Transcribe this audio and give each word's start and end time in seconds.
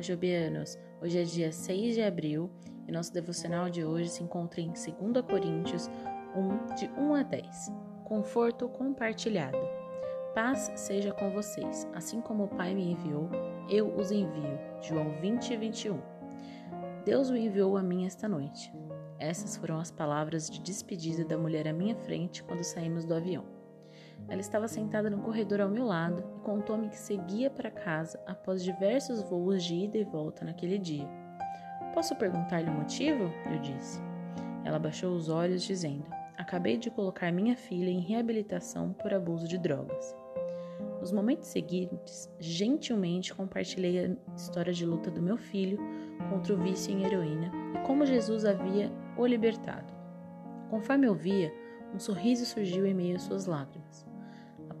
Jobianos! 0.00 0.78
Hoje 1.02 1.18
é 1.20 1.24
dia 1.24 1.52
6 1.52 1.96
de 1.96 2.02
abril 2.02 2.50
e 2.88 2.90
nosso 2.90 3.12
devocional 3.12 3.68
de 3.68 3.84
hoje 3.84 4.08
se 4.08 4.22
encontra 4.22 4.62
em 4.62 4.68
2 4.68 4.86
Coríntios 5.28 5.90
1, 6.34 6.74
de 6.74 6.90
1 6.98 7.14
a 7.14 7.22
10. 7.22 7.72
Conforto 8.02 8.66
compartilhado. 8.70 9.58
Paz 10.34 10.72
seja 10.76 11.12
com 11.12 11.30
vocês, 11.32 11.86
assim 11.92 12.22
como 12.22 12.44
o 12.44 12.48
Pai 12.48 12.74
me 12.74 12.92
enviou, 12.92 13.28
eu 13.68 13.94
os 13.94 14.10
envio. 14.10 14.58
João 14.80 15.20
20, 15.20 15.54
21. 15.58 16.00
Deus 17.04 17.28
o 17.28 17.36
enviou 17.36 17.76
a 17.76 17.82
mim 17.82 18.06
esta 18.06 18.26
noite. 18.26 18.72
Essas 19.18 19.58
foram 19.58 19.78
as 19.78 19.90
palavras 19.90 20.48
de 20.48 20.62
despedida 20.62 21.26
da 21.26 21.36
mulher 21.36 21.68
à 21.68 21.74
minha 21.74 21.94
frente 21.94 22.42
quando 22.42 22.64
saímos 22.64 23.04
do 23.04 23.14
avião. 23.14 23.44
Ela 24.28 24.40
estava 24.40 24.68
sentada 24.68 25.10
no 25.10 25.18
corredor 25.18 25.60
ao 25.60 25.68
meu 25.68 25.84
lado 25.84 26.24
e 26.36 26.40
contou-me 26.40 26.88
que 26.88 26.98
seguia 26.98 27.50
para 27.50 27.70
casa 27.70 28.18
após 28.26 28.62
diversos 28.62 29.22
voos 29.22 29.62
de 29.62 29.74
ida 29.74 29.98
e 29.98 30.04
volta 30.04 30.44
naquele 30.44 30.78
dia. 30.78 31.08
Posso 31.92 32.16
perguntar-lhe 32.16 32.70
o 32.70 32.72
motivo? 32.72 33.30
Eu 33.50 33.58
disse. 33.60 34.00
Ela 34.64 34.78
baixou 34.78 35.14
os 35.14 35.28
olhos, 35.28 35.62
dizendo: 35.62 36.06
Acabei 36.36 36.76
de 36.76 36.90
colocar 36.90 37.30
minha 37.30 37.56
filha 37.56 37.90
em 37.90 38.00
reabilitação 38.00 38.92
por 38.94 39.12
abuso 39.12 39.46
de 39.46 39.58
drogas. 39.58 40.16
Nos 41.00 41.12
momentos 41.12 41.48
seguintes, 41.48 42.30
gentilmente 42.38 43.34
compartilhei 43.34 44.06
a 44.06 44.36
história 44.36 44.72
de 44.72 44.86
luta 44.86 45.10
do 45.10 45.20
meu 45.20 45.36
filho 45.36 45.78
contra 46.30 46.54
o 46.54 46.56
vício 46.56 46.92
em 46.92 47.04
heroína 47.04 47.50
e 47.74 47.86
como 47.86 48.06
Jesus 48.06 48.44
havia 48.44 48.90
o 49.16 49.26
libertado. 49.26 49.92
Conforme 50.70 51.06
eu 51.06 51.14
via, 51.14 51.52
um 51.92 51.98
sorriso 51.98 52.46
surgiu 52.46 52.86
em 52.86 52.94
meio 52.94 53.16
às 53.16 53.22
suas 53.22 53.46
lágrimas. 53.46 54.11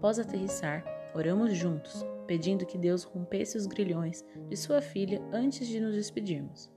Após 0.02 0.18
aterrissar, 0.18 0.84
oramos 1.14 1.54
juntos, 1.54 2.04
pedindo 2.26 2.66
que 2.66 2.76
Deus 2.76 3.04
rompesse 3.04 3.56
os 3.56 3.68
grilhões 3.68 4.24
de 4.48 4.56
sua 4.56 4.82
filha 4.82 5.22
antes 5.32 5.68
de 5.68 5.78
nos 5.78 5.94
despedirmos. 5.94 6.68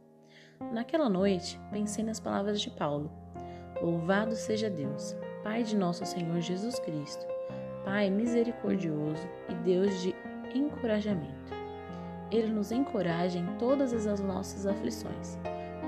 Naquela 0.71 1.09
noite, 1.09 1.59
pensei 1.71 2.03
nas 2.03 2.19
palavras 2.19 2.61
de 2.61 2.69
Paulo: 2.69 3.11
Louvado 3.81 4.35
seja 4.35 4.69
Deus, 4.69 5.17
Pai 5.43 5.63
de 5.63 5.75
nosso 5.75 6.05
Senhor 6.05 6.39
Jesus 6.39 6.77
Cristo, 6.77 7.25
Pai 7.83 8.11
misericordioso 8.11 9.27
e 9.49 9.55
Deus 9.55 10.03
de 10.03 10.13
encorajamento. 10.53 11.51
Ele 12.29 12.51
nos 12.51 12.71
encoraja 12.71 13.39
em 13.39 13.57
todas 13.57 13.91
as 14.05 14.19
nossas 14.19 14.67
aflições, 14.67 15.39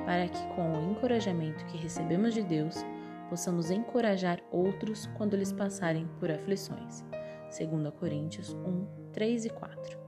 para 0.07 0.27
que, 0.27 0.43
com 0.55 0.73
o 0.73 0.91
encorajamento 0.91 1.63
que 1.65 1.77
recebemos 1.77 2.33
de 2.33 2.41
Deus, 2.41 2.83
possamos 3.29 3.69
encorajar 3.69 4.41
outros 4.51 5.05
quando 5.15 5.35
eles 5.35 5.51
passarem 5.51 6.07
por 6.19 6.31
aflições. 6.31 7.05
2 7.47 7.93
Coríntios 7.93 8.53
1, 8.53 9.11
3 9.11 9.45
e 9.45 9.49
4. 9.49 9.99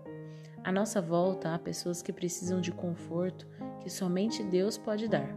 À 0.64 0.72
nossa 0.72 1.02
volta 1.02 1.54
há 1.54 1.60
pessoas 1.60 2.02
que 2.02 2.12
precisam 2.12 2.60
de 2.60 2.72
conforto 2.72 3.48
que 3.80 3.90
somente 3.90 4.44
Deus 4.44 4.78
pode 4.78 5.08
dar. 5.08 5.36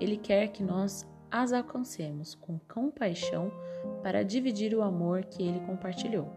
Ele 0.00 0.16
quer 0.16 0.48
que 0.48 0.62
nós 0.62 1.06
as 1.30 1.52
alcancemos 1.52 2.34
com 2.34 2.58
compaixão 2.58 3.52
para 4.02 4.24
dividir 4.24 4.74
o 4.74 4.82
amor 4.82 5.24
que 5.24 5.42
ele 5.42 5.60
compartilhou. 5.60 6.28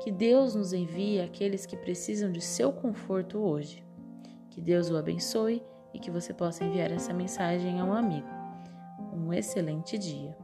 Que 0.00 0.10
Deus 0.10 0.54
nos 0.54 0.72
envie 0.72 1.20
aqueles 1.20 1.64
que 1.64 1.76
precisam 1.76 2.30
de 2.30 2.40
seu 2.40 2.72
conforto 2.72 3.38
hoje. 3.38 3.84
Que 4.50 4.60
Deus 4.60 4.90
o 4.90 4.96
abençoe 4.96 5.62
e 5.94 5.98
que 5.98 6.10
você 6.10 6.32
possa 6.32 6.64
enviar 6.64 6.90
essa 6.90 7.12
mensagem 7.12 7.80
a 7.80 7.84
um 7.84 7.92
amigo. 7.92 8.28
Um 9.12 9.32
excelente 9.32 9.96
dia. 9.98 10.36